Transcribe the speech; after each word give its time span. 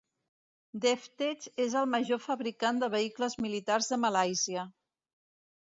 DefTech 0.85 1.45
és 1.65 1.75
el 1.83 1.87
major 1.91 2.21
fabricant 2.25 2.81
de 2.85 2.91
vehicles 2.97 3.39
militars 3.47 3.93
de 3.93 4.03
Malàisia. 4.07 4.65